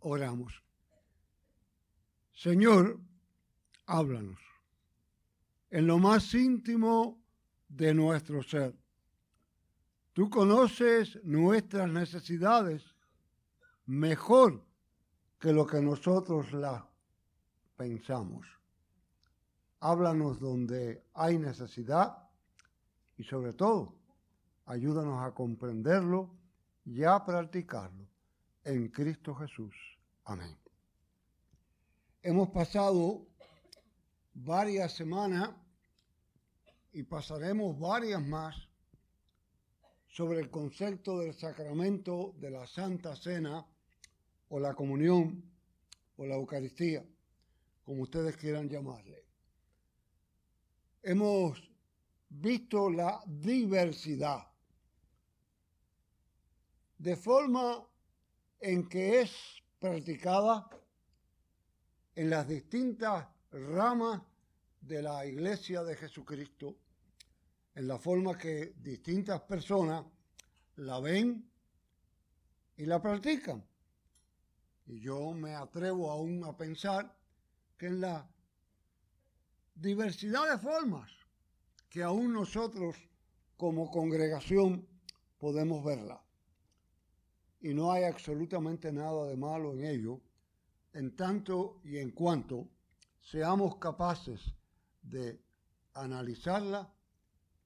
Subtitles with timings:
[0.00, 0.62] Oramos.
[2.32, 2.98] Señor,
[3.86, 4.40] háblanos
[5.70, 7.22] en lo más íntimo
[7.68, 8.74] de nuestro ser.
[10.12, 12.82] Tú conoces nuestras necesidades
[13.86, 14.64] mejor
[15.38, 16.82] que lo que nosotros las
[17.76, 18.46] pensamos.
[19.80, 22.28] Háblanos donde hay necesidad
[23.16, 23.94] y sobre todo,
[24.66, 26.30] ayúdanos a comprenderlo
[26.84, 28.06] y a practicarlo
[28.64, 29.74] en Cristo Jesús.
[30.30, 30.56] Amén.
[32.22, 33.26] Hemos pasado
[34.32, 35.50] varias semanas
[36.92, 38.54] y pasaremos varias más
[40.06, 43.66] sobre el concepto del sacramento de la Santa Cena
[44.50, 45.42] o la comunión
[46.16, 47.04] o la Eucaristía,
[47.82, 49.24] como ustedes quieran llamarle.
[51.02, 51.60] Hemos
[52.28, 54.46] visto la diversidad
[56.98, 57.84] de forma
[58.60, 60.68] en que es practicada
[62.14, 64.20] en las distintas ramas
[64.80, 66.76] de la Iglesia de Jesucristo,
[67.74, 70.04] en la forma que distintas personas
[70.76, 71.50] la ven
[72.76, 73.64] y la practican.
[74.86, 77.16] Y yo me atrevo aún a pensar
[77.78, 78.28] que en la
[79.74, 81.10] diversidad de formas
[81.88, 82.96] que aún nosotros
[83.56, 84.86] como congregación
[85.38, 86.22] podemos verla.
[87.60, 90.20] Y no hay absolutamente nada de malo en ello,
[90.92, 92.68] en tanto y en cuanto
[93.20, 94.40] seamos capaces
[95.02, 95.40] de
[95.94, 96.92] analizarla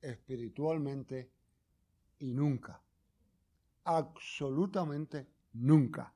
[0.01, 1.31] espiritualmente
[2.19, 2.83] y nunca,
[3.85, 6.13] absolutamente nunca,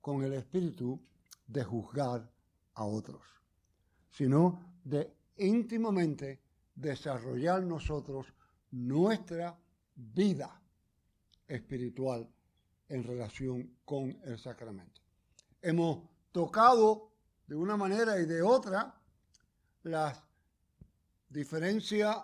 [0.00, 1.00] con el espíritu
[1.46, 2.30] de juzgar
[2.74, 3.22] a otros,
[4.10, 6.40] sino de íntimamente
[6.74, 8.32] desarrollar nosotros
[8.70, 9.58] nuestra
[9.94, 10.60] vida
[11.46, 12.28] espiritual
[12.90, 15.00] en relación con el sacramento.
[15.62, 17.12] Hemos tocado
[17.46, 18.94] de una manera y de otra
[19.84, 20.22] las
[21.28, 22.16] diferencias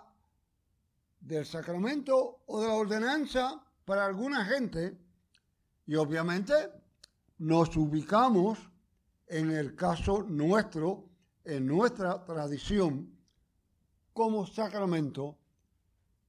[1.19, 4.97] del sacramento o de la ordenanza para alguna gente
[5.85, 6.53] y obviamente
[7.39, 8.59] nos ubicamos
[9.27, 11.09] en el caso nuestro,
[11.45, 13.17] en nuestra tradición,
[14.11, 15.37] como sacramento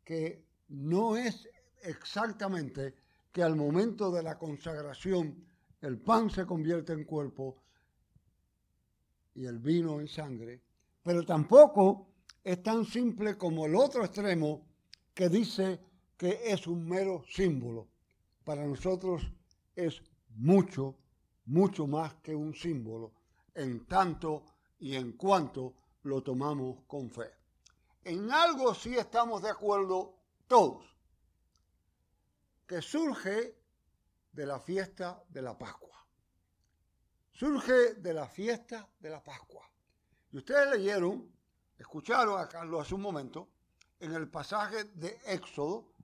[0.04, 1.48] que no es
[1.82, 2.94] exactamente
[3.32, 5.44] que al momento de la consagración
[5.80, 7.56] el pan se convierte en cuerpo
[9.34, 10.62] y el vino en sangre,
[11.02, 12.08] pero tampoco
[12.42, 14.66] es tan simple como el otro extremo
[15.14, 15.80] que dice
[16.16, 17.88] que es un mero símbolo.
[18.44, 19.22] Para nosotros
[19.76, 20.02] es
[20.36, 20.96] mucho,
[21.46, 23.12] mucho más que un símbolo,
[23.54, 24.44] en tanto
[24.80, 27.30] y en cuanto lo tomamos con fe.
[28.04, 30.14] En algo sí estamos de acuerdo
[30.46, 30.84] todos,
[32.68, 33.56] que surge
[34.30, 36.06] de la fiesta de la Pascua.
[37.32, 39.68] Surge de la fiesta de la Pascua.
[40.30, 41.32] Y ustedes leyeron,
[41.78, 43.48] escucharon a Carlos hace un momento,
[44.00, 45.94] en el pasaje de Éxodo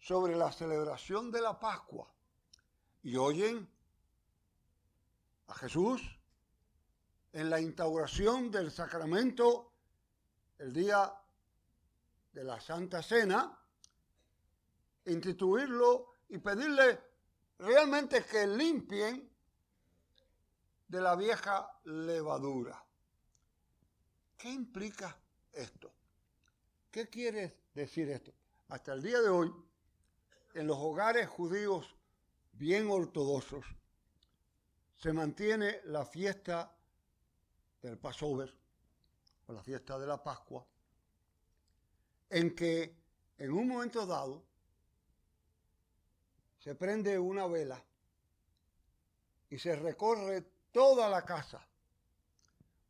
[0.00, 2.10] sobre la celebración de la Pascua.
[3.02, 3.68] Y oyen
[5.48, 6.00] a Jesús
[7.34, 9.70] en la instauración del sacramento
[10.58, 11.12] el día
[12.32, 13.60] de la Santa Cena,
[15.06, 17.00] instituirlo y pedirle
[17.58, 19.30] realmente que limpien
[20.88, 22.84] de la vieja levadura.
[24.36, 25.16] ¿Qué implica
[25.52, 25.92] esto?
[26.90, 28.32] ¿Qué quiere decir esto?
[28.68, 29.52] Hasta el día de hoy,
[30.54, 31.94] en los hogares judíos
[32.52, 33.64] bien ortodoxos,
[34.96, 36.76] se mantiene la fiesta
[37.82, 38.56] del Passover,
[39.46, 40.66] o la fiesta de la Pascua,
[42.30, 42.96] en que
[43.36, 44.44] en un momento dado
[46.64, 47.78] se prende una vela
[49.50, 50.40] y se recorre
[50.72, 51.60] toda la casa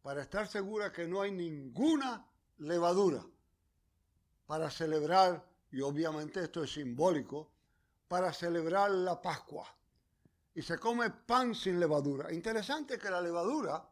[0.00, 2.24] para estar segura que no hay ninguna
[2.58, 3.26] levadura
[4.46, 7.50] para celebrar, y obviamente esto es simbólico,
[8.06, 9.66] para celebrar la Pascua.
[10.54, 12.32] Y se come pan sin levadura.
[12.32, 13.84] Interesante que la levadura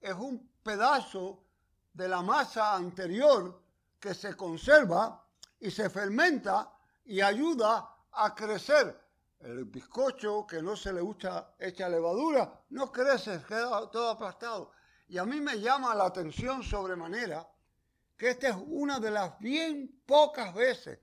[0.00, 1.44] es un pedazo
[1.92, 3.62] de la masa anterior
[4.00, 5.24] que se conserva
[5.60, 6.72] y se fermenta
[7.04, 9.00] y ayuda a crecer.
[9.40, 14.72] El bizcocho que no se le gusta hecha levadura no crece, queda todo aplastado.
[15.08, 17.46] Y a mí me llama la atención sobremanera
[18.16, 20.98] que esta es una de las bien pocas veces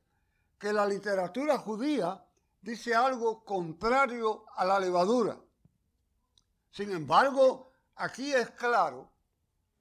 [0.58, 2.24] que la literatura judía
[2.62, 5.38] dice algo contrario a la levadura.
[6.72, 9.12] Sin embargo, aquí es claro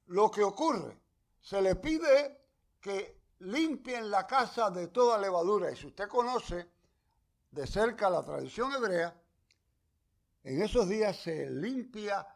[0.07, 0.99] lo que ocurre.
[1.41, 2.41] Se le pide
[2.81, 5.71] que limpien la casa de toda levadura.
[5.71, 6.69] Y si usted conoce
[7.51, 9.15] de cerca la tradición hebrea,
[10.43, 12.27] En esos días se limpia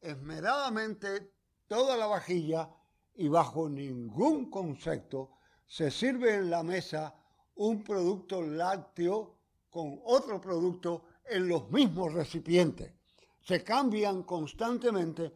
[0.00, 1.32] esmeradamente
[1.66, 2.70] toda la vajilla
[3.14, 7.12] y bajo ningún concepto se sirve en la mesa
[7.56, 9.38] un producto lácteo
[9.68, 12.92] con otro producto en los mismos recipientes.
[13.40, 15.32] Se cambian constantemente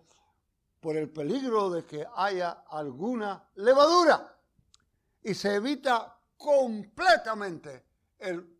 [0.78, 4.38] por el peligro de que haya alguna levadura
[5.22, 7.87] y se evita completamente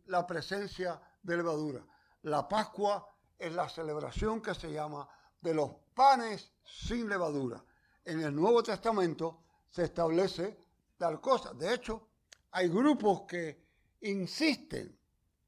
[0.05, 1.85] la presencia de levadura.
[2.23, 3.07] La Pascua
[3.37, 5.07] es la celebración que se llama
[5.41, 7.63] de los panes sin levadura.
[8.03, 10.57] En el Nuevo Testamento se establece
[10.97, 11.53] tal cosa.
[11.53, 12.09] De hecho,
[12.51, 13.63] hay grupos que
[14.01, 14.97] insisten,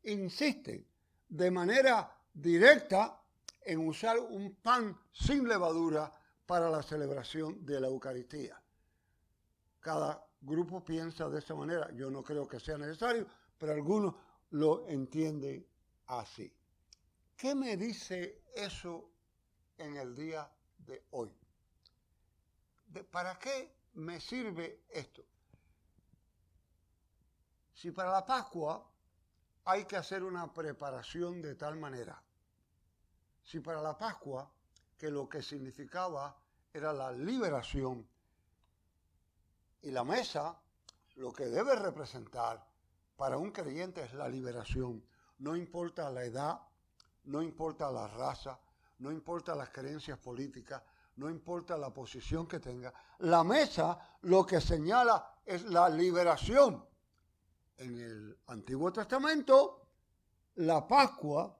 [0.03, 0.87] insisten
[1.27, 3.21] de manera directa
[3.61, 6.11] en usar un pan sin levadura
[6.45, 8.61] para la celebración de la Eucaristía.
[9.79, 11.91] Cada grupo piensa de esa manera.
[11.93, 13.27] Yo no creo que sea necesario,
[13.61, 14.15] pero algunos
[14.49, 15.63] lo entienden
[16.07, 16.51] así.
[17.37, 19.07] ¿Qué me dice eso
[19.77, 20.49] en el día
[20.79, 21.31] de hoy?
[23.11, 25.23] ¿Para qué me sirve esto?
[27.75, 28.83] Si para la Pascua
[29.65, 32.19] hay que hacer una preparación de tal manera,
[33.43, 34.51] si para la Pascua,
[34.97, 36.35] que lo que significaba
[36.73, 38.09] era la liberación.
[39.83, 40.59] Y la mesa
[41.17, 42.70] lo que debe representar
[43.21, 45.05] para un creyente es la liberación.
[45.37, 46.59] No importa la edad,
[47.25, 48.59] no importa la raza,
[48.97, 50.81] no importa las creencias políticas,
[51.17, 52.91] no importa la posición que tenga.
[53.19, 56.83] La mesa lo que señala es la liberación.
[57.77, 59.89] En el Antiguo Testamento,
[60.55, 61.55] la Pascua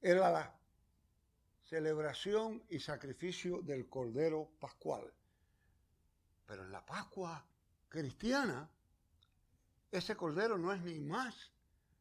[0.00, 0.58] era la
[1.62, 5.04] celebración y sacrificio del Cordero Pascual.
[6.46, 7.46] Pero en la Pascua
[7.88, 8.68] cristiana,
[9.90, 11.52] ese Cordero no es ni más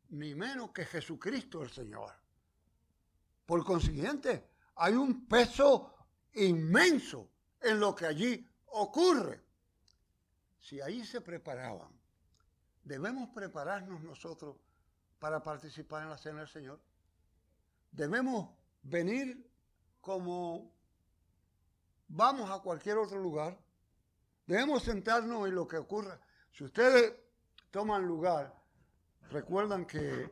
[0.09, 2.13] ni menos que Jesucristo el Señor.
[3.45, 5.95] Por consiguiente, hay un peso
[6.33, 7.29] inmenso
[7.61, 9.43] en lo que allí ocurre.
[10.59, 11.91] Si ahí se preparaban,
[12.83, 14.57] debemos prepararnos nosotros
[15.19, 16.79] para participar en la cena del Señor.
[17.91, 18.49] Debemos
[18.83, 19.49] venir
[20.01, 20.71] como
[22.07, 23.57] vamos a cualquier otro lugar,
[24.45, 26.19] debemos sentarnos en lo que ocurra.
[26.51, 27.13] Si ustedes
[27.77, 28.51] toman lugar,
[29.29, 30.27] recuerdan que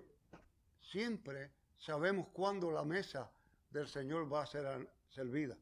[0.82, 3.32] siempre sabemos cuándo la mesa
[3.70, 5.56] del Señor va a ser servida.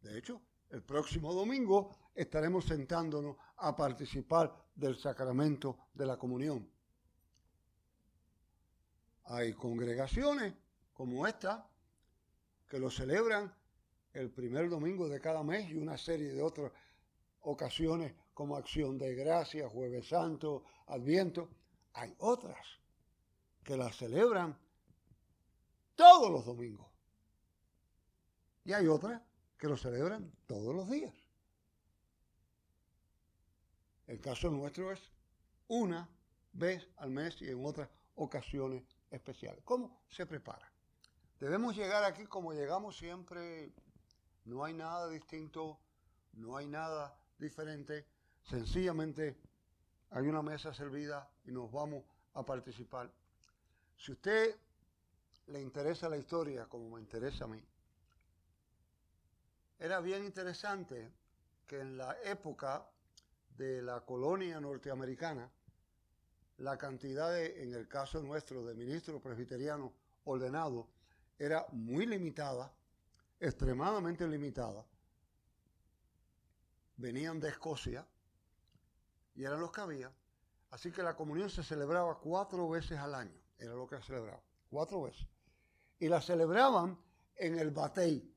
[0.00, 0.40] De hecho,
[0.70, 6.66] el próximo domingo estaremos sentándonos a participar del sacramento de la comunión.
[9.24, 10.54] Hay congregaciones
[10.94, 11.68] como esta
[12.66, 13.54] que lo celebran
[14.14, 16.72] el primer domingo de cada mes y una serie de otras
[17.48, 21.48] ocasiones como acción de gracia, jueves santo, adviento.
[21.94, 22.64] Hay otras
[23.64, 24.56] que las celebran
[25.94, 26.86] todos los domingos.
[28.64, 29.22] Y hay otras
[29.56, 31.14] que lo celebran todos los días.
[34.06, 35.00] El caso nuestro es
[35.68, 36.08] una
[36.52, 39.64] vez al mes y en otras ocasiones especiales.
[39.64, 40.70] ¿Cómo se prepara?
[41.40, 43.72] Debemos llegar aquí como llegamos siempre.
[44.44, 45.78] No hay nada distinto,
[46.34, 48.06] no hay nada diferente.
[48.42, 49.36] Sencillamente
[50.10, 52.04] hay una mesa servida y nos vamos
[52.34, 53.10] a participar.
[53.96, 54.56] Si usted
[55.48, 57.62] le interesa la historia como me interesa a mí,
[59.78, 61.10] era bien interesante
[61.66, 62.86] que en la época
[63.56, 65.50] de la colonia norteamericana,
[66.58, 69.92] la cantidad de, en el caso nuestro, de ministros presbiterianos
[70.24, 70.86] ordenados
[71.38, 72.72] era muy limitada,
[73.38, 74.84] extremadamente limitada.
[76.98, 78.06] Venían de Escocia
[79.34, 80.12] y eran los que había.
[80.70, 84.42] Así que la comunión se celebraba cuatro veces al año, era lo que se celebraba,
[84.68, 85.26] cuatro veces.
[85.98, 86.98] Y la celebraban
[87.36, 88.30] en el batey.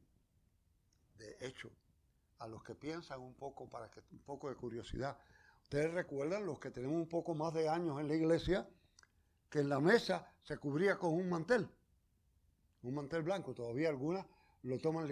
[1.17, 1.69] De hecho,
[2.39, 5.17] a los que piensan un poco, para que un poco de curiosidad,
[5.61, 8.65] ustedes recuerdan, los que tenemos un poco más de años en la iglesia,
[9.49, 11.69] que en la mesa se cubría con un mantel
[12.83, 13.53] un mantel blanco.
[13.53, 14.25] Todavía algunas
[14.63, 15.07] lo toman.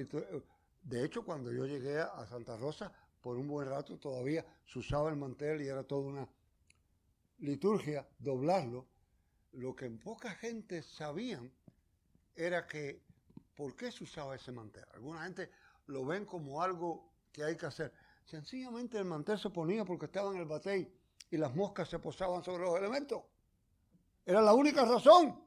[0.83, 2.91] De hecho, cuando yo llegué a Santa Rosa,
[3.21, 6.29] por un buen rato todavía se usaba el mantel y era toda una
[7.39, 8.87] liturgia doblarlo.
[9.53, 11.51] Lo que poca gente sabían
[12.35, 13.01] era que,
[13.55, 14.85] ¿por qué se usaba ese mantel?
[14.93, 15.49] Alguna gente
[15.87, 17.93] lo ven como algo que hay que hacer.
[18.25, 20.93] Sencillamente el mantel se ponía porque estaba en el batey
[21.31, 23.23] y las moscas se posaban sobre los elementos.
[24.25, 25.43] Era la única razón.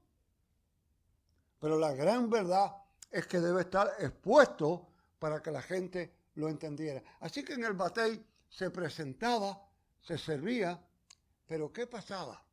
[1.60, 2.72] Pero la gran verdad
[3.10, 4.88] es que debe estar expuesto
[5.18, 7.02] para que la gente lo entendiera.
[7.20, 9.68] Así que en el batey se presentaba,
[10.00, 10.80] se servía,
[11.46, 12.44] pero ¿qué pasaba?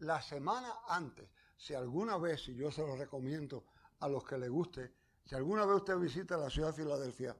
[0.00, 3.64] La semana antes, si alguna vez, y yo se lo recomiendo
[4.00, 4.92] a los que les guste,
[5.24, 7.36] si alguna vez usted visita la ciudad de Filadelfia,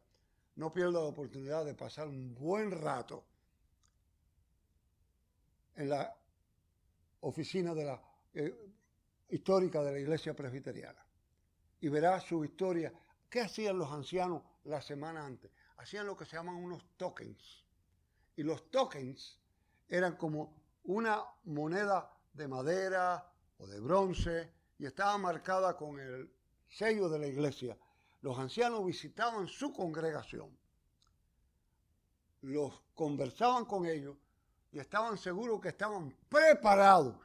[0.57, 3.25] no pierda la oportunidad de pasar un buen rato
[5.77, 6.15] en la
[7.21, 8.03] oficina de la
[8.35, 8.75] eh,
[9.29, 11.05] histórica de la iglesia presbiteriana
[11.81, 12.93] y verá su historia.
[13.31, 15.51] ¿Qué hacían los ancianos la semana antes?
[15.79, 17.65] Hacían lo que se llaman unos tokens.
[18.37, 19.39] Y los tokens
[19.89, 20.55] eran como
[20.85, 26.31] una moneda de madera o de bronce y estaba marcada con el
[26.69, 27.77] sello de la iglesia.
[28.21, 30.57] Los ancianos visitaban su congregación,
[32.43, 34.17] los conversaban con ellos
[34.73, 37.17] y estaban seguros que estaban preparados,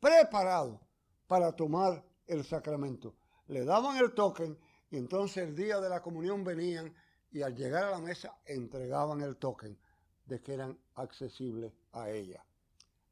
[0.00, 0.80] preparados
[1.26, 3.14] para tomar el sacramento.
[3.46, 4.58] Le daban el token
[4.90, 6.94] y entonces el día de la comunión venían
[7.30, 9.78] y al llegar a la mesa entregaban el token
[10.24, 12.44] de que eran accesibles a ella.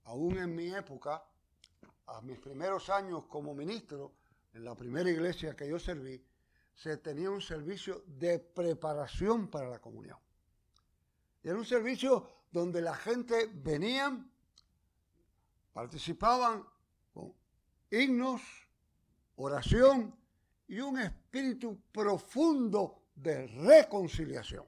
[0.04, 1.23] Aún en mi época,
[2.06, 4.12] a mis primeros años como ministro,
[4.52, 6.23] en la primera iglesia que yo serví,
[6.75, 10.18] se tenía un servicio de preparación para la comunión.
[11.42, 14.30] Era un servicio donde la gente venían,
[15.73, 16.64] participaban
[17.12, 17.32] con
[17.90, 18.42] himnos,
[19.37, 20.14] oración
[20.68, 24.64] y un espíritu profundo de reconciliación.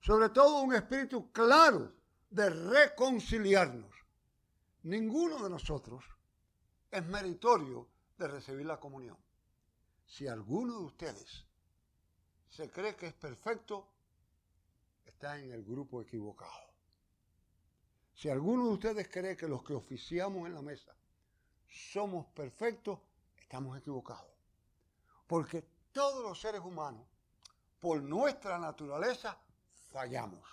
[0.00, 1.92] Sobre todo un espíritu claro
[2.30, 3.94] de reconciliarnos.
[4.84, 6.04] Ninguno de nosotros
[6.90, 9.16] es meritorio de recibir la comunión.
[10.06, 11.44] Si alguno de ustedes
[12.48, 13.88] se cree que es perfecto,
[15.04, 16.68] está en el grupo equivocado.
[18.14, 20.94] Si alguno de ustedes cree que los que oficiamos en la mesa
[21.68, 22.98] somos perfectos,
[23.36, 24.32] estamos equivocados.
[25.26, 25.62] Porque
[25.92, 27.06] todos los seres humanos,
[27.80, 29.38] por nuestra naturaleza,
[29.90, 30.48] fallamos.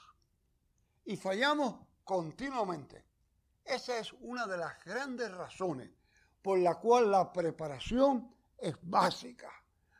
[1.06, 3.06] Y fallamos continuamente.
[3.64, 5.90] Esa es una de las grandes razones
[6.42, 9.52] por la cual la preparación es básica.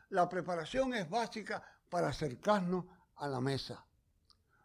[0.10, 3.84] La preparación es básica para acercarnos a la mesa.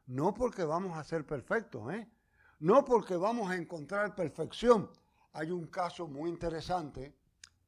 [0.06, 2.10] No porque vamos a ser perfectos, ¿eh?
[2.58, 4.90] No porque vamos a encontrar perfección.
[5.32, 7.16] Hay un caso muy interesante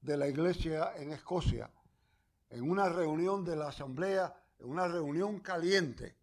[0.00, 1.70] de la iglesia en Escocia,
[2.50, 4.34] en una reunión de la asamblea,
[4.64, 6.16] una reunión caliente.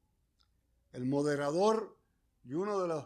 [0.91, 1.97] El moderador
[2.43, 3.05] y uno de los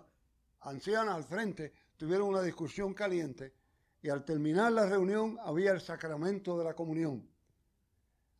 [0.61, 3.53] ancianos al frente tuvieron una discusión caliente
[4.01, 7.27] y al terminar la reunión había el sacramento de la comunión.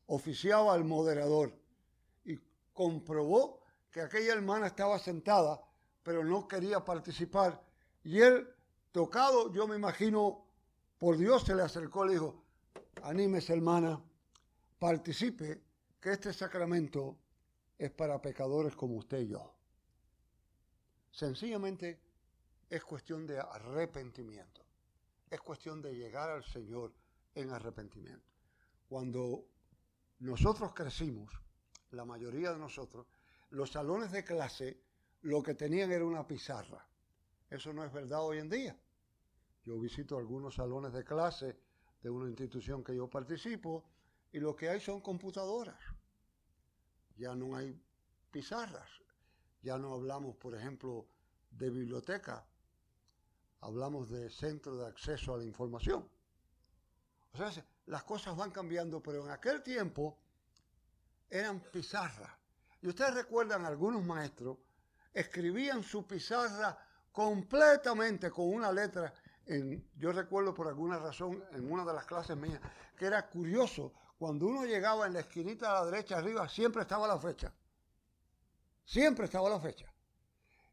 [0.07, 1.57] Oficiaba el moderador
[2.25, 2.37] y
[2.73, 5.61] comprobó que aquella hermana estaba sentada,
[6.03, 7.63] pero no quería participar.
[8.03, 8.47] Y él,
[8.91, 10.45] tocado, yo me imagino,
[10.97, 12.43] por Dios se le acercó y le dijo,
[13.01, 14.01] anímese hermana,
[14.79, 15.61] participe,
[16.03, 17.17] que este sacramento
[17.77, 19.55] es para pecadores como usted y yo.
[21.09, 21.97] Sencillamente
[22.69, 24.65] es cuestión de arrepentimiento,
[25.29, 26.93] es cuestión de llegar al Señor
[27.33, 28.33] en arrepentimiento.
[28.89, 29.45] Cuando
[30.19, 31.31] nosotros crecimos,
[31.91, 33.07] la mayoría de nosotros,
[33.51, 34.83] los salones de clase
[35.21, 36.85] lo que tenían era una pizarra.
[37.49, 38.77] Eso no es verdad hoy en día.
[39.63, 41.57] Yo visito algunos salones de clase
[42.01, 43.85] de una institución que yo participo
[44.33, 45.92] y lo que hay son computadoras.
[47.15, 47.79] Ya no hay
[48.31, 48.89] pizarras.
[49.61, 51.07] Ya no hablamos, por ejemplo,
[51.51, 52.45] de biblioteca.
[53.61, 56.09] Hablamos de centro de acceso a la información.
[57.33, 60.17] O sea, las cosas van cambiando, pero en aquel tiempo
[61.29, 62.31] eran pizarras.
[62.81, 64.57] Y ustedes recuerdan, algunos maestros
[65.13, 66.77] escribían su pizarra
[67.11, 69.13] completamente con una letra.
[69.95, 72.59] Yo recuerdo por alguna razón en una de las clases mías
[72.97, 73.93] que era curioso,
[74.23, 77.53] cuando uno llegaba en la esquinita a la derecha arriba, siempre estaba la fecha.
[78.85, 79.93] Siempre estaba la fecha.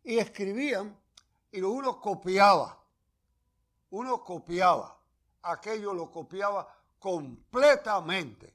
[0.05, 0.97] Y escribían
[1.51, 2.81] y uno copiaba.
[3.91, 4.97] Uno copiaba.
[5.43, 8.55] Aquello lo copiaba completamente.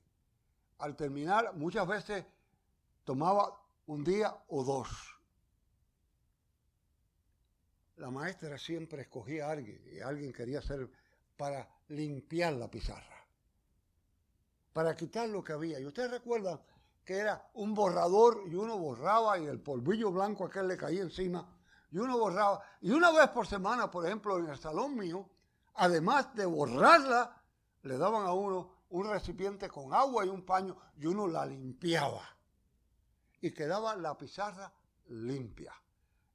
[0.77, 2.23] Al terminar, muchas veces
[3.03, 3.53] tomaba
[3.87, 4.87] un día o dos.
[7.97, 10.89] La maestra siempre escogía a alguien y alguien quería hacer
[11.35, 13.14] para limpiar la pizarra,
[14.75, 15.79] para quitar lo que había.
[15.79, 16.59] Y ustedes recuerdan
[17.05, 21.47] que era un borrador y uno borraba y el polvillo blanco aquel le caía encima
[21.91, 22.61] y uno borraba.
[22.81, 25.29] Y una vez por semana, por ejemplo, en el salón mío,
[25.75, 27.41] además de borrarla,
[27.83, 32.27] le daban a uno un recipiente con agua y un paño y uno la limpiaba
[33.39, 34.73] y quedaba la pizarra
[35.07, 35.71] limpia.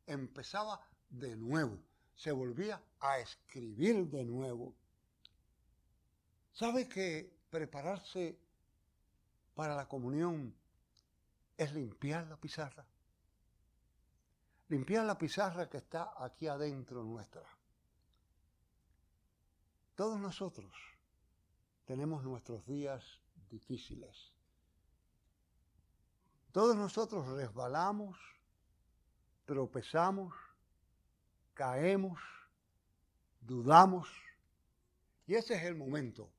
[0.06, 0.80] Empezaba
[1.10, 1.76] de nuevo,
[2.14, 4.74] se volvía a escribir de nuevo.
[6.54, 8.38] ¿Sabe que prepararse
[9.54, 10.54] para la comunión
[11.56, 12.86] es limpiar la pizarra?
[14.68, 17.42] Limpiar la pizarra que está aquí adentro nuestra.
[19.96, 20.72] Todos nosotros
[21.84, 23.04] tenemos nuestros días
[23.50, 24.32] difíciles.
[26.52, 28.16] Todos nosotros resbalamos,
[29.44, 30.32] tropezamos,
[31.54, 32.20] caemos,
[33.40, 34.08] dudamos.
[35.26, 36.32] Y ese es el momento.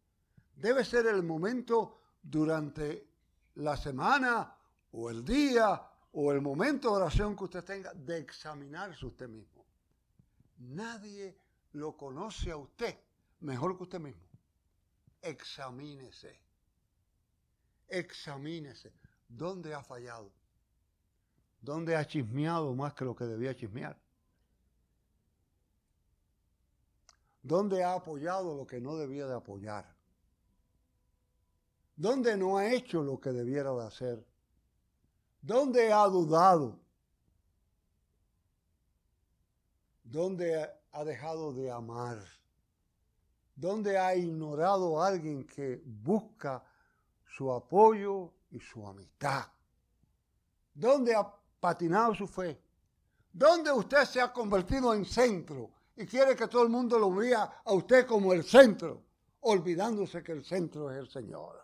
[0.61, 3.07] Debe ser el momento durante
[3.55, 4.55] la semana
[4.91, 9.65] o el día o el momento de oración que usted tenga de examinarse usted mismo.
[10.59, 11.35] Nadie
[11.73, 12.95] lo conoce a usted
[13.39, 14.21] mejor que usted mismo.
[15.23, 16.39] Examínese.
[17.87, 18.93] Examínese.
[19.27, 20.31] ¿Dónde ha fallado?
[21.59, 23.97] ¿Dónde ha chismeado más que lo que debía chismear?
[27.41, 30.00] ¿Dónde ha apoyado lo que no debía de apoyar?
[32.01, 34.25] ¿Dónde no ha hecho lo que debiera de hacer?
[35.39, 36.79] ¿Dónde ha dudado?
[40.03, 42.17] ¿Dónde ha dejado de amar?
[43.55, 46.63] ¿Dónde ha ignorado a alguien que busca
[47.23, 49.45] su apoyo y su amistad?
[50.73, 52.59] ¿Dónde ha patinado su fe?
[53.31, 57.61] ¿Dónde usted se ha convertido en centro y quiere que todo el mundo lo vea
[57.63, 59.03] a usted como el centro,
[59.41, 61.60] olvidándose que el centro es el Señor?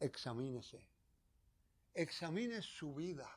[0.00, 0.96] Examínese
[1.96, 3.28] examine su vida.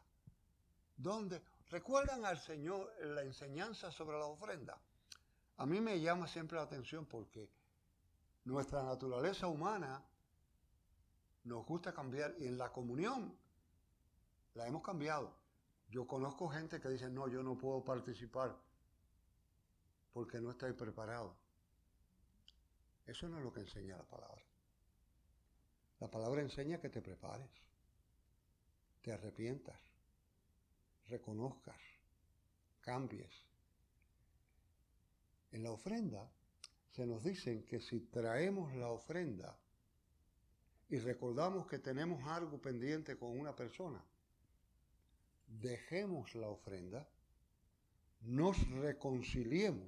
[0.98, 1.42] ¿Dónde?
[1.70, 4.78] ¿Recuerdan al Señor la enseñanza sobre la ofrenda?
[5.58, 7.50] A mí me llama siempre la atención porque
[8.46, 10.04] nuestra naturaleza humana
[11.46, 13.36] nos gusta cambiar y en la comunión
[14.56, 15.34] la hemos cambiado.
[15.90, 18.56] Yo conozco gente que dice, no, yo no puedo participar
[20.12, 21.36] porque no estoy preparado.
[23.06, 24.49] Eso no es lo que enseña la palabra.
[26.00, 27.50] La palabra enseña que te prepares
[29.02, 29.80] te arrepientas,
[31.08, 31.80] reconozcas,
[32.82, 33.32] cambies.
[35.52, 36.30] En la ofrenda
[36.92, 39.58] se nos dicen que si traemos la ofrenda
[40.90, 44.04] y recordamos que tenemos algo pendiente con una persona,
[45.48, 47.08] dejemos la ofrenda,
[48.22, 49.88] nos reconciliemos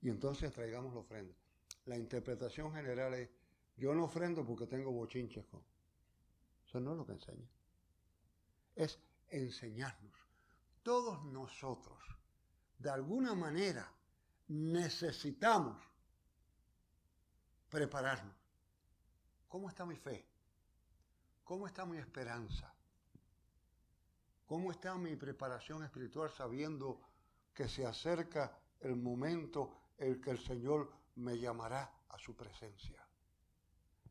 [0.00, 1.34] y entonces traigamos la ofrenda.
[1.86, 3.28] La interpretación general es,
[3.78, 5.62] yo no ofrendo porque tengo bochinches con.
[6.66, 7.48] Eso no es lo que enseña
[8.78, 10.14] es enseñarnos.
[10.82, 11.98] Todos nosotros,
[12.78, 13.92] de alguna manera,
[14.46, 15.82] necesitamos
[17.68, 18.36] prepararnos.
[19.48, 20.24] ¿Cómo está mi fe?
[21.42, 22.72] ¿Cómo está mi esperanza?
[24.46, 27.00] ¿Cómo está mi preparación espiritual sabiendo
[27.52, 33.07] que se acerca el momento en que el Señor me llamará a su presencia?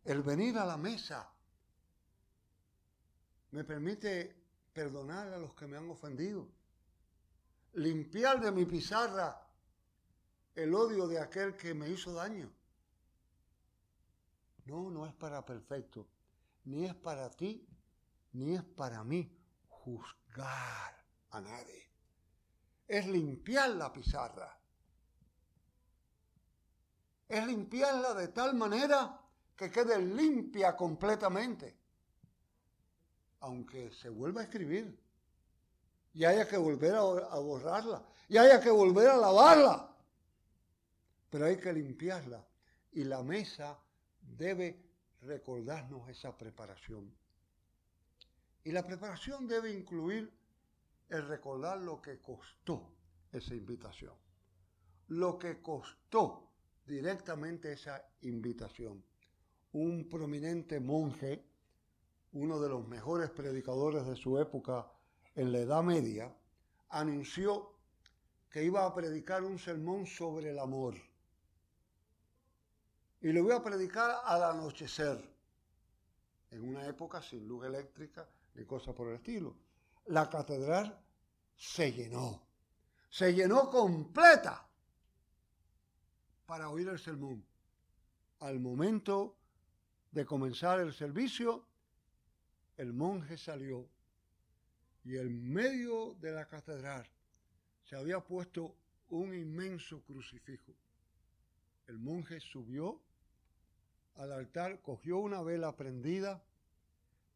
[0.08, 1.30] El venir a la mesa
[3.52, 4.42] me permite
[4.72, 6.48] perdonar a los que me han ofendido,
[7.74, 9.46] limpiar de mi pizarra
[10.56, 12.50] el odio de aquel que me hizo daño.
[14.64, 16.08] No, no es para perfecto,
[16.64, 17.68] ni es para ti,
[18.32, 19.30] ni es para mí
[19.68, 21.92] juzgar a nadie.
[22.88, 24.58] Es limpiar la pizarra.
[27.28, 29.27] Es limpiarla de tal manera
[29.58, 31.76] que quede limpia completamente
[33.42, 34.98] aunque se vuelva a escribir,
[36.14, 37.02] y haya que volver a,
[37.40, 39.96] borrarla, y haya que volver a lavarla,
[41.30, 42.46] pero hay que limpiarla.
[42.94, 43.78] Y la mesa
[44.22, 44.84] debe
[45.22, 47.14] recordarnos esa preparación.
[48.64, 50.34] Y la preparación debe incluir
[51.10, 52.92] el recordar lo que costó
[53.32, 54.16] esa invitación,
[55.10, 56.50] lo que costó
[56.86, 59.04] directamente esa invitación.
[59.80, 61.44] Un prominente monje
[62.34, 64.92] uno de los mejores predicadores de su época
[65.36, 66.36] en la Edad Media,
[66.90, 67.74] anunció
[68.50, 70.96] que iba a predicar un sermón sobre el amor.
[73.22, 75.24] Y lo iba a predicar al anochecer,
[76.50, 79.56] en una época sin luz eléctrica ni cosa por el estilo.
[80.08, 81.00] La catedral
[81.56, 82.42] se llenó,
[83.10, 84.68] se llenó completa
[86.48, 87.46] para oír el sermón.
[88.40, 89.37] Al momento
[90.18, 91.64] de comenzar el servicio,
[92.76, 93.88] el monje salió
[95.04, 97.08] y en medio de la catedral
[97.84, 98.76] se había puesto
[99.10, 100.74] un inmenso crucifijo.
[101.86, 103.00] El monje subió
[104.16, 106.44] al altar, cogió una vela prendida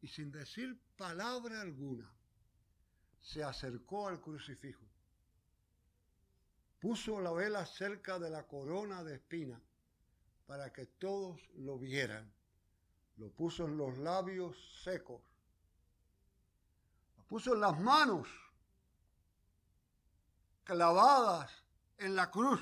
[0.00, 2.12] y sin decir palabra alguna,
[3.20, 4.84] se acercó al crucifijo.
[6.80, 9.62] Puso la vela cerca de la corona de espina
[10.46, 12.41] para que todos lo vieran.
[13.22, 15.22] Lo puso en los labios secos
[17.32, 18.28] puso las manos
[20.64, 21.50] clavadas
[21.96, 22.60] en la cruz.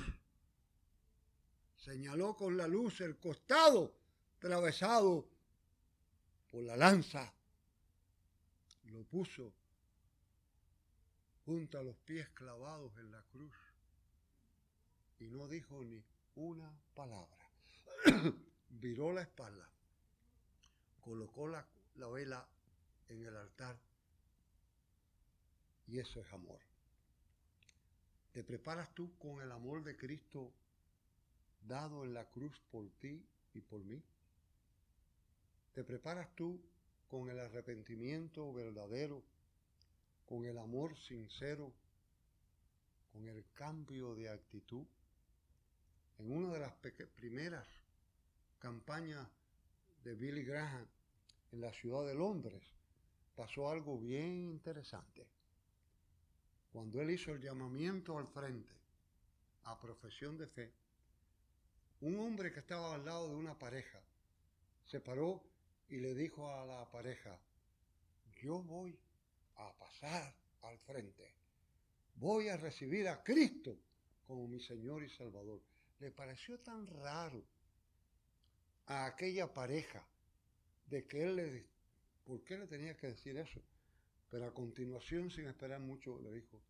[1.75, 3.93] señaló con la luz el costado
[4.37, 5.27] atravesado
[6.49, 7.33] por la lanza,
[8.83, 9.51] lo puso
[11.43, 13.55] junto a los pies clavados en la cruz
[15.19, 16.01] y no dijo ni
[16.35, 17.45] una palabra.
[18.69, 19.67] Viró la espalda,
[21.01, 22.47] colocó la, la vela
[23.09, 23.77] en el altar
[25.87, 26.59] y eso es amor.
[28.31, 30.53] ¿Te preparas tú con el amor de Cristo
[31.67, 33.21] dado en la cruz por ti
[33.53, 34.01] y por mí?
[35.73, 36.61] ¿Te preparas tú
[37.09, 39.21] con el arrepentimiento verdadero,
[40.25, 41.73] con el amor sincero,
[43.11, 44.85] con el cambio de actitud?
[46.19, 46.73] En una de las
[47.15, 47.67] primeras
[48.59, 49.27] campañas
[50.03, 50.87] de Billy Graham
[51.51, 52.63] en la ciudad de Londres,
[53.35, 55.27] pasó algo bien interesante.
[56.71, 58.73] Cuando él hizo el llamamiento al frente
[59.63, 60.73] a profesión de fe,
[62.01, 64.01] un hombre que estaba al lado de una pareja
[64.85, 65.43] se paró
[65.89, 67.37] y le dijo a la pareja,
[68.41, 68.97] yo voy
[69.57, 71.35] a pasar al frente,
[72.15, 73.77] voy a recibir a Cristo
[74.25, 75.61] como mi Señor y Salvador.
[75.99, 77.43] Le pareció tan raro
[78.87, 80.05] a aquella pareja
[80.87, 81.65] de que él le...
[82.25, 83.61] ¿Por qué le tenía que decir eso?
[84.29, 86.61] Pero a continuación, sin esperar mucho, le dijo,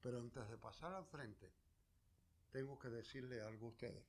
[0.00, 1.50] pero antes de pasar al frente,
[2.50, 4.04] tengo que decirle algo a ustedes.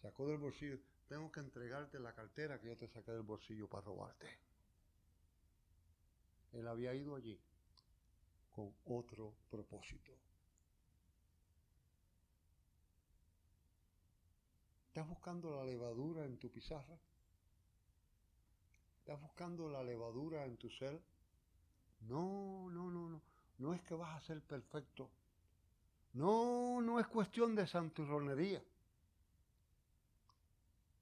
[0.00, 0.78] Sacó del bolsillo,
[1.08, 4.26] tengo que entregarte la cartera que yo te saqué del bolsillo para robarte.
[6.52, 7.38] Él había ido allí
[8.50, 10.12] con otro propósito.
[14.98, 16.98] ¿Estás buscando la levadura en tu pizarra?
[18.98, 21.00] ¿Estás buscando la levadura en tu ser?
[22.00, 23.22] No, no, no, no.
[23.58, 25.08] No es que vas a ser perfecto.
[26.14, 28.60] No, no es cuestión de santurronería.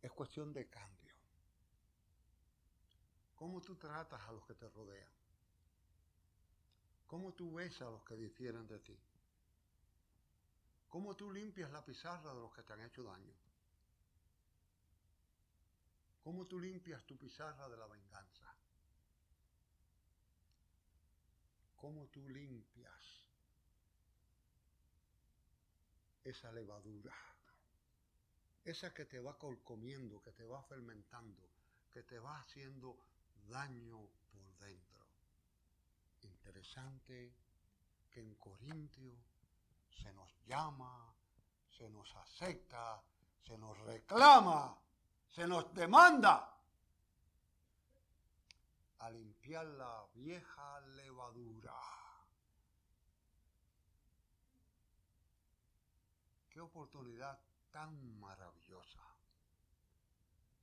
[0.02, 1.14] Es cuestión de cambio.
[3.34, 5.08] ¿Cómo tú tratas a los que te rodean?
[7.06, 8.98] ¿Cómo tú ves a los que difieren de ti?
[10.90, 13.45] ¿Cómo tú limpias la pizarra de los que te han hecho daño?
[16.26, 18.52] ¿Cómo tú limpias tu pizarra de la venganza?
[21.76, 23.22] cómo tú limpias
[26.24, 27.14] esa levadura,
[28.64, 31.48] esa que te va comiendo, que te va fermentando,
[31.92, 32.98] que te va haciendo
[33.48, 34.00] daño
[34.32, 35.06] por dentro.
[36.22, 37.32] Interesante
[38.10, 39.14] que en Corintio
[40.02, 41.14] se nos llama,
[41.70, 43.00] se nos acepta,
[43.46, 44.75] se nos reclama,
[45.36, 46.50] se nos demanda
[49.00, 51.74] a limpiar la vieja levadura.
[56.48, 57.38] Qué oportunidad
[57.70, 59.02] tan maravillosa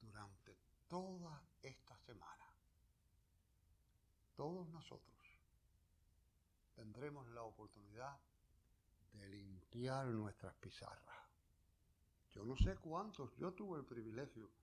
[0.02, 0.58] durante
[0.88, 2.48] toda esta semana.
[4.36, 5.38] Todos nosotros
[6.74, 8.18] tendremos la oportunidad
[9.12, 11.28] de limpiar nuestras pizarras.
[12.32, 14.63] Yo no sé cuántos, yo tuve el privilegio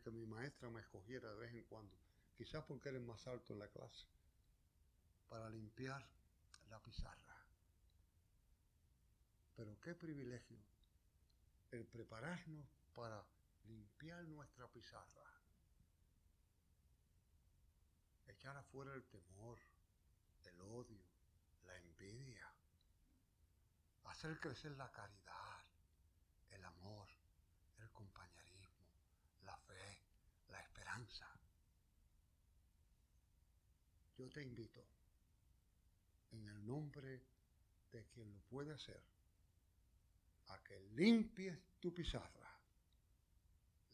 [0.00, 1.96] que mi maestra me escogiera de vez en cuando
[2.36, 4.06] quizás porque eres más alto en la clase,
[5.28, 6.04] para limpiar
[6.70, 7.36] la pizarra.
[9.56, 10.58] Pero qué privilegio
[11.70, 13.24] el prepararnos para
[13.64, 15.22] limpiar nuestra pizarra,
[18.26, 19.58] echar afuera el temor,
[20.44, 21.04] el odio,
[21.64, 22.52] la envidia,
[24.04, 25.64] hacer crecer la caridad,
[26.50, 27.08] el amor,
[27.78, 28.88] el compañerismo,
[29.44, 30.02] la fe,
[30.48, 30.60] la
[34.16, 34.84] yo te invito,
[36.30, 37.22] en el nombre
[37.90, 39.02] de quien lo puede hacer,
[40.48, 42.56] a que limpies tu pizarra,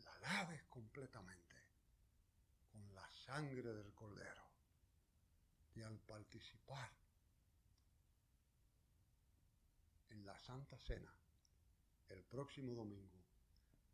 [0.05, 1.57] la laves completamente
[2.71, 4.43] con la sangre del cordero
[5.75, 6.91] y al participar
[10.11, 11.15] en la Santa Cena
[12.09, 13.25] el próximo domingo,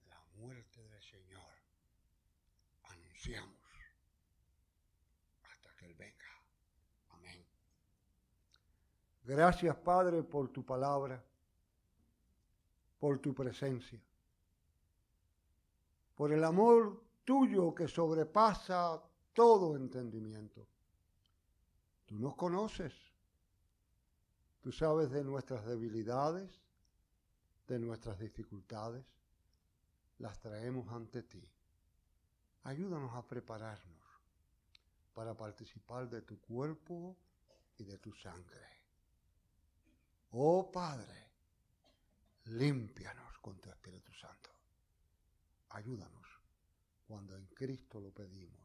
[0.09, 1.64] la muerte del Señor,
[3.25, 3.55] anunciamos
[5.83, 6.25] él venga.
[7.11, 7.45] Amén.
[9.25, 11.23] Gracias, Padre, por tu palabra,
[12.99, 14.01] por tu presencia,
[16.15, 20.67] por el amor tuyo que sobrepasa todo entendimiento.
[22.07, 22.95] Tú nos conoces,
[24.61, 26.61] tú sabes de nuestras debilidades,
[27.67, 29.05] de nuestras dificultades,
[30.19, 31.47] las traemos ante ti.
[32.65, 33.95] Ayúdanos a prepararnos
[35.15, 37.17] para participar de tu cuerpo
[37.77, 38.67] y de tu sangre.
[40.31, 41.31] Oh Padre,
[42.47, 44.51] límpianos con tu Espíritu Santo.
[45.71, 46.27] Ayúdanos
[47.07, 48.64] cuando en Cristo lo pedimos.